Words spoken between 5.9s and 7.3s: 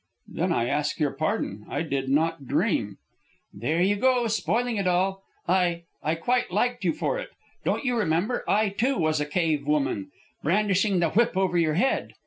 I quite liked you for it.